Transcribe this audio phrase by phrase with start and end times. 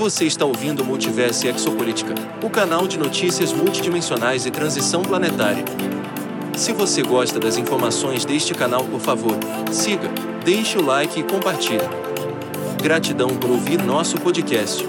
[0.00, 5.62] Você está ouvindo Multiverso Exopolítica, o canal de notícias multidimensionais e transição planetária.
[6.56, 9.36] Se você gosta das informações deste canal, por favor,
[9.70, 10.08] siga,
[10.42, 11.84] deixe o like e compartilhe.
[12.82, 14.88] Gratidão por ouvir nosso podcast.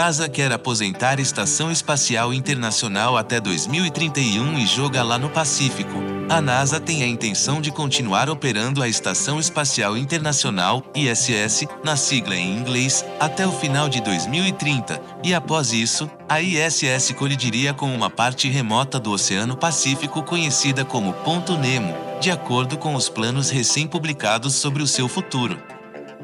[0.00, 5.92] NASA quer aposentar Estação Espacial Internacional até 2031 e joga lá no Pacífico.
[6.26, 12.34] A NASA tem a intenção de continuar operando a Estação Espacial Internacional, ISS, na sigla
[12.34, 18.08] em inglês, até o final de 2030, e após isso, a ISS colidiria com uma
[18.08, 24.54] parte remota do Oceano Pacífico conhecida como Ponto Nemo, de acordo com os planos recém-publicados
[24.54, 25.79] sobre o seu futuro.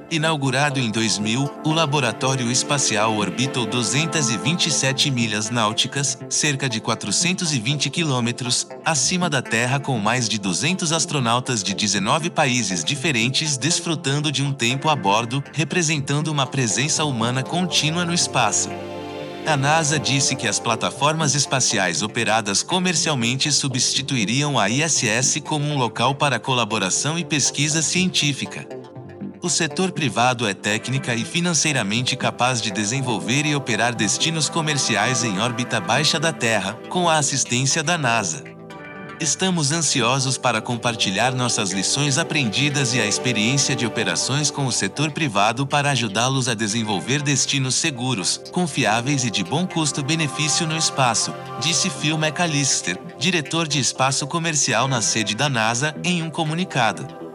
[0.09, 9.29] Inaugurado em 2000, o Laboratório Espacial orbitou 227 milhas náuticas, cerca de 420 quilômetros, acima
[9.29, 14.89] da Terra com mais de 200 astronautas de 19 países diferentes desfrutando de um tempo
[14.89, 18.69] a bordo, representando uma presença humana contínua no espaço.
[19.45, 26.15] A NASA disse que as plataformas espaciais operadas comercialmente substituiriam a ISS como um local
[26.15, 28.86] para colaboração e pesquisa científica.
[29.47, 35.39] O setor privado é técnica e financeiramente capaz de desenvolver e operar destinos comerciais em
[35.39, 38.43] órbita baixa da Terra, com a assistência da NASA.
[39.21, 45.13] Estamos ansiosos para compartilhar nossas lições aprendidas e a experiência de operações com o setor
[45.13, 51.89] privado para ajudá-los a desenvolver destinos seguros, confiáveis e de bom custo-benefício no espaço, disse
[51.89, 57.26] Phil McAllister, diretor de espaço comercial na sede da NASA, em um comunicado.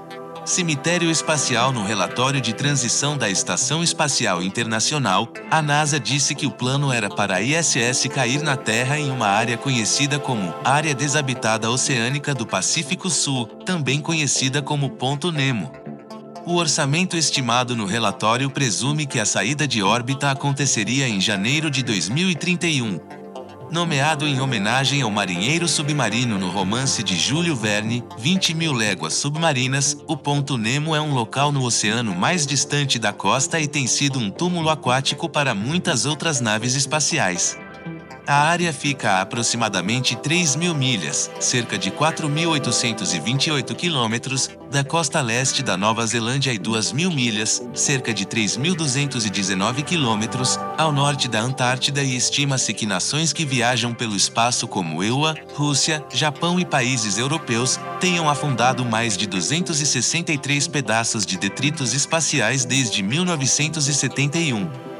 [0.45, 6.51] Cemitério Espacial No relatório de transição da Estação Espacial Internacional, a NASA disse que o
[6.51, 11.69] plano era para a ISS cair na Terra em uma área conhecida como Área Desabitada
[11.69, 15.71] Oceânica do Pacífico Sul, também conhecida como Ponto Nemo.
[16.43, 21.83] O orçamento estimado no relatório presume que a saída de órbita aconteceria em janeiro de
[21.83, 22.99] 2031,
[23.71, 29.97] nomeado em homenagem ao marinheiro submarino no romance de Júlio Verne, 20 mil léguas submarinas,
[30.05, 34.19] o Ponto Nemo é um local no oceano mais distante da costa e tem sido
[34.19, 37.57] um túmulo aquático para muitas outras naves espaciais.
[38.27, 45.63] A área fica a aproximadamente 3 mil milhas, cerca de 4.828 quilômetros, da costa leste
[45.63, 52.03] da Nova Zelândia e 2 mil milhas, cerca de 3.219 quilômetros, ao norte da Antártida
[52.03, 57.79] e estima-se que nações que viajam pelo espaço como EUA, Rússia, Japão e países europeus,
[57.99, 64.90] tenham afundado mais de 263 pedaços de detritos espaciais desde 1971.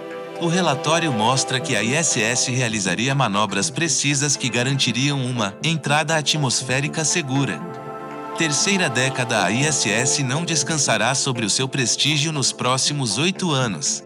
[0.41, 7.59] O relatório mostra que a ISS realizaria manobras precisas que garantiriam uma entrada atmosférica segura.
[8.39, 14.03] Terceira década A ISS não descansará sobre o seu prestígio nos próximos oito anos.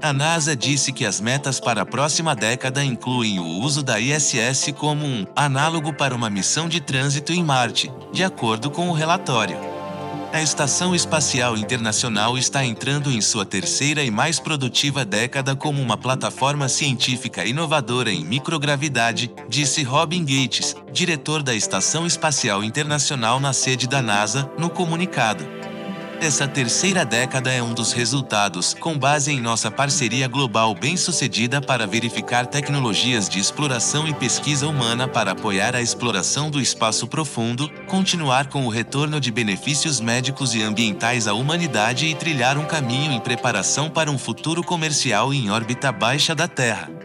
[0.00, 4.72] A NASA disse que as metas para a próxima década incluem o uso da ISS
[4.74, 9.67] como um análogo para uma missão de trânsito em Marte, de acordo com o relatório.
[10.30, 15.96] A Estação Espacial Internacional está entrando em sua terceira e mais produtiva década como uma
[15.96, 23.88] plataforma científica inovadora em microgravidade, disse Robin Gates, diretor da Estação Espacial Internacional na sede
[23.88, 25.44] da NASA, no comunicado.
[26.20, 31.86] Essa terceira década é um dos resultados, com base em nossa parceria global bem-sucedida para
[31.86, 38.48] verificar tecnologias de exploração e pesquisa humana para apoiar a exploração do espaço profundo, continuar
[38.48, 43.20] com o retorno de benefícios médicos e ambientais à humanidade e trilhar um caminho em
[43.20, 46.97] preparação para um futuro comercial em órbita baixa da Terra.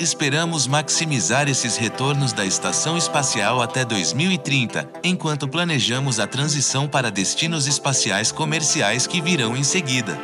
[0.00, 7.66] Esperamos maximizar esses retornos da estação espacial até 2030, enquanto planejamos a transição para destinos
[7.66, 10.18] espaciais comerciais que virão em seguida.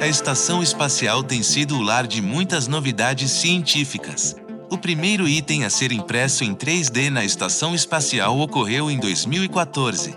[0.00, 4.36] A estação espacial tem sido o lar de muitas novidades científicas.
[4.70, 10.16] O primeiro item a ser impresso em 3D na estação espacial ocorreu em 2014.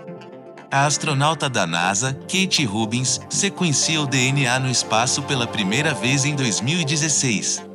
[0.70, 6.34] A astronauta da NASA, Kate Rubins, sequencia o DNA no espaço pela primeira vez em
[6.34, 7.68] 2016.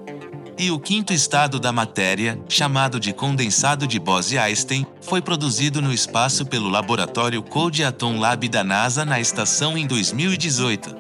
[0.64, 6.46] E o quinto estado da matéria, chamado de condensado de Bose-Einstein, foi produzido no espaço
[6.46, 10.96] pelo laboratório Cold Atom Lab da NASA na estação em 2018.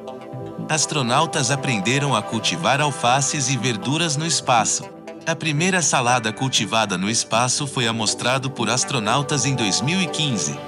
[0.67, 4.83] Astronautas aprenderam a cultivar alfaces e verduras no espaço.
[5.25, 10.59] A primeira salada cultivada no espaço foi amostrado por astronautas em 2015.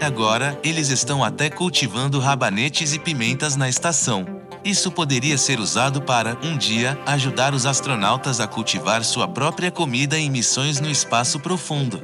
[0.00, 4.41] Agora, eles estão até cultivando rabanetes e pimentas na estação.
[4.64, 10.16] Isso poderia ser usado para, um dia, ajudar os astronautas a cultivar sua própria comida
[10.16, 12.00] em missões no espaço profundo.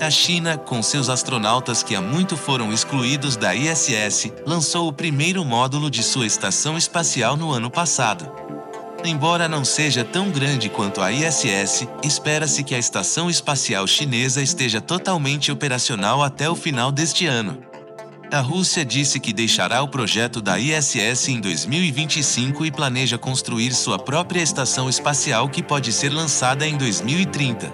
[0.00, 5.44] A China, com seus astronautas que há muito foram excluídos da ISS, lançou o primeiro
[5.44, 8.32] módulo de sua estação espacial no ano passado.
[9.04, 14.80] Embora não seja tão grande quanto a ISS, espera-se que a estação espacial chinesa esteja
[14.80, 17.73] totalmente operacional até o final deste ano.
[18.34, 23.96] A Rússia disse que deixará o projeto da ISS em 2025 e planeja construir sua
[23.96, 27.70] própria estação espacial que pode ser lançada em 2030.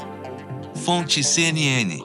[0.85, 2.05] Fonte CNN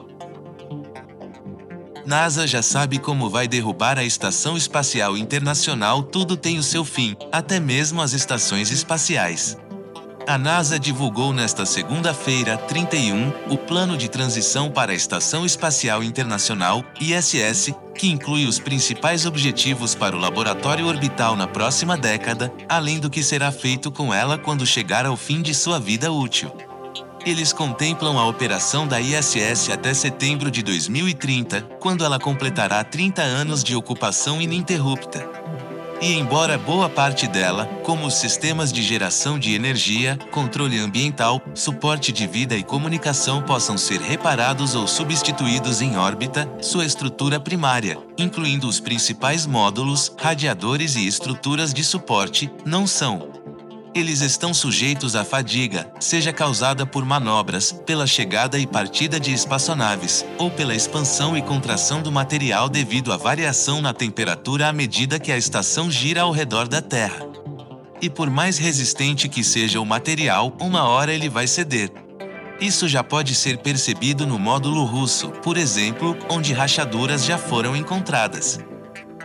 [2.06, 7.14] NASA já sabe como vai derrubar a Estação Espacial Internacional, tudo tem o seu fim,
[7.30, 9.58] até mesmo as estações espaciais.
[10.28, 16.84] A NASA divulgou nesta segunda-feira, 31, o plano de transição para a Estação Espacial Internacional,
[17.00, 23.08] ISS, que inclui os principais objetivos para o laboratório orbital na próxima década, além do
[23.08, 26.50] que será feito com ela quando chegar ao fim de sua vida útil.
[27.24, 33.62] Eles contemplam a operação da ISS até setembro de 2030, quando ela completará 30 anos
[33.62, 35.24] de ocupação ininterrupta.
[36.06, 42.12] E embora boa parte dela, como os sistemas de geração de energia, controle ambiental, suporte
[42.12, 48.68] de vida e comunicação possam ser reparados ou substituídos em órbita, sua estrutura primária, incluindo
[48.68, 53.35] os principais módulos, radiadores e estruturas de suporte, não são
[53.98, 60.22] eles estão sujeitos à fadiga, seja causada por manobras, pela chegada e partida de espaçonaves,
[60.36, 65.32] ou pela expansão e contração do material devido à variação na temperatura à medida que
[65.32, 67.26] a estação gira ao redor da Terra.
[68.02, 71.90] E por mais resistente que seja o material, uma hora ele vai ceder.
[72.60, 78.58] Isso já pode ser percebido no módulo russo, por exemplo, onde rachaduras já foram encontradas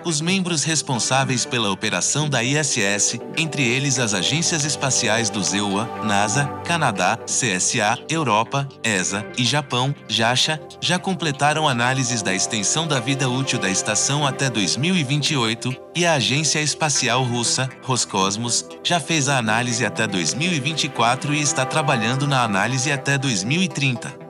[0.05, 6.45] os membros responsáveis pela operação da ISS, entre eles as agências espaciais do ZEUA, NASA,
[6.65, 13.59] Canadá, CSA, Europa, ESA e Japão, JAXA, já completaram análises da extensão da vida útil
[13.59, 20.07] da estação até 2028, e a Agência Espacial Russa, Roscosmos, já fez a análise até
[20.07, 24.20] 2024 e está trabalhando na análise até 2030.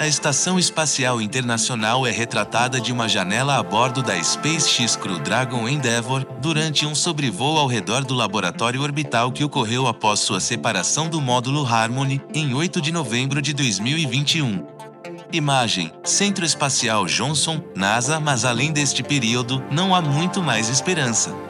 [0.00, 5.68] A Estação Espacial Internacional é retratada de uma janela a bordo da SpaceX Crew Dragon
[5.68, 11.20] Endeavour durante um sobrevoo ao redor do laboratório orbital que ocorreu após sua separação do
[11.20, 14.66] módulo Harmony em 8 de novembro de 2021.
[15.34, 21.49] Imagem: Centro Espacial Johnson, NASA, mas além deste período, não há muito mais esperança.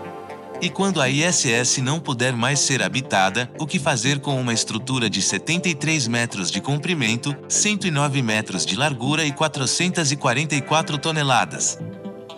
[0.63, 5.09] E quando a ISS não puder mais ser habitada, o que fazer com uma estrutura
[5.09, 11.79] de 73 metros de comprimento, 109 metros de largura e 444 toneladas?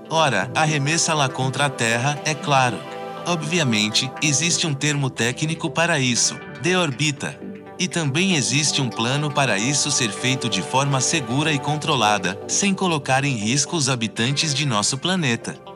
[0.08, 2.78] Ora, arremessa-la contra a Terra, é claro.
[3.26, 7.36] Obviamente, existe um termo técnico para isso: deorbita.
[7.76, 12.72] E também existe um plano para isso ser feito de forma segura e controlada, sem
[12.72, 15.71] colocar em risco os habitantes de nosso planeta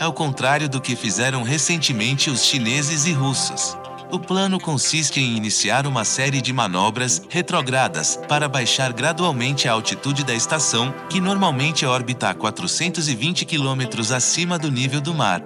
[0.00, 3.76] ao contrário do que fizeram recentemente os chineses e russos.
[4.10, 10.24] O plano consiste em iniciar uma série de manobras retrogradas para baixar gradualmente a altitude
[10.24, 15.42] da estação, que normalmente orbita a 420 km acima do nível do mar.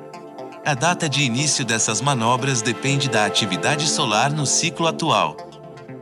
[0.64, 5.36] A data de início dessas manobras depende da atividade solar no ciclo atual.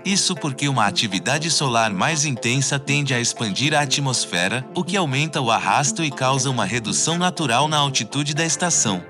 [0.04, 5.40] Isso porque uma atividade solar mais intensa tende a expandir a atmosfera, o que aumenta
[5.40, 9.02] o arrasto e causa uma redução natural na altitude da estação.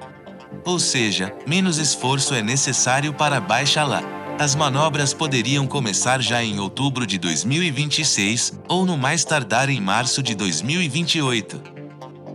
[0.65, 4.03] Ou seja, menos esforço é necessário para baixá-la.
[4.39, 10.23] As manobras poderiam começar já em outubro de 2026 ou no mais tardar em março
[10.23, 11.82] de 2028.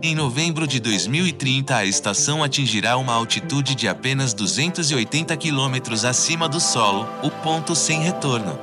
[0.00, 6.60] Em novembro de 2030, a estação atingirá uma altitude de apenas 280 km acima do
[6.60, 8.56] solo, o ponto sem retorno.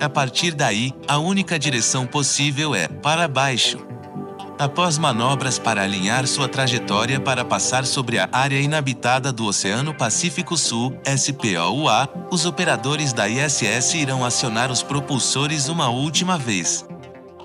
[0.00, 3.78] A partir daí, a única direção possível é para baixo.
[4.60, 10.56] Após manobras para alinhar sua trajetória para passar sobre a área inabitada do Oceano Pacífico
[10.56, 16.86] Sul, SPOUA, os operadores da ISS irão acionar os propulsores uma última vez.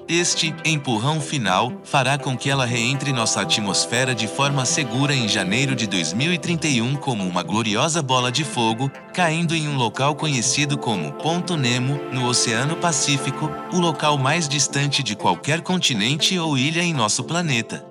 [0.08, 5.76] Este empurrão final fará com que ela reentre nossa atmosfera de forma segura em janeiro
[5.76, 11.58] de 2031 como uma gloriosa bola de fogo, caindo em um local conhecido como Ponto
[11.58, 17.24] Nemo, no Oceano Pacífico, o local mais distante de qualquer continente ou ilha em nosso
[17.24, 17.84] planeta.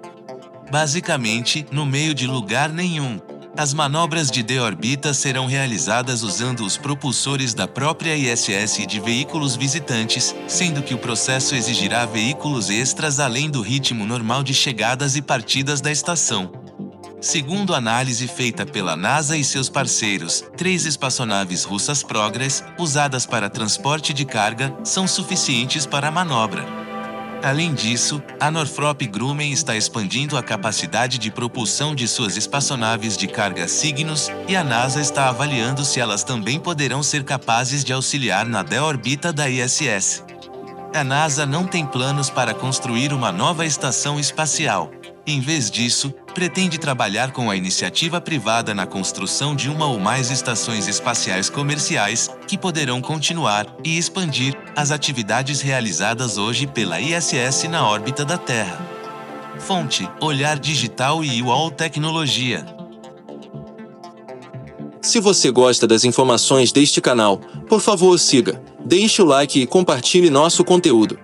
[0.71, 3.19] Basicamente, no meio de lugar nenhum.
[3.57, 9.55] As manobras de deorbita serão realizadas usando os propulsores da própria ISS e de veículos
[9.55, 15.23] visitantes, sendo que o processo exigirá veículos extras além do ritmo normal de chegadas e
[15.23, 16.51] partidas da estação.
[17.21, 24.13] Segundo análise feita pela NASA e seus parceiros, três espaçonaves russas Progress, usadas para transporte
[24.13, 26.84] de carga, são suficientes para a manobra.
[27.45, 33.27] Além disso, a Northrop Grumman está expandindo a capacidade de propulsão de suas espaçonaves de
[33.29, 38.47] carga Cygnus, e a NASA está avaliando se elas também poderão ser capazes de auxiliar
[38.47, 40.25] na deorbita da ISS.
[40.95, 44.91] A NASA não tem planos para construir uma nova estação espacial.
[45.27, 50.31] Em vez disso, pretende trabalhar com a iniciativa privada na construção de uma ou mais
[50.31, 57.89] estações espaciais comerciais, que poderão continuar e expandir as atividades realizadas hoje pela ISS na
[57.89, 58.79] órbita da Terra.
[59.61, 62.67] Fonte: Olhar Digital e UOL Tecnologia.
[65.01, 67.39] Se você gosta das informações deste canal,
[67.69, 71.19] por favor siga, deixe o like e compartilhe nosso conteúdo.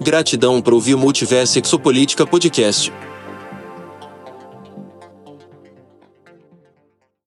[0.00, 2.92] Gratidão por ouvir o Multiverso Exopolítica Podcast.